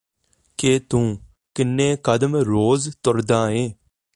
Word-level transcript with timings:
ਕਿ 0.57 0.79
ਤੂੰ 0.79 1.17
ਕਿੰਨੇ 1.55 1.97
ਕਦਮ 2.03 2.35
ਰੋਜ਼ 2.35 2.89
ਤੁਰਦਾ 3.03 3.49
ਏਂ 3.49 3.69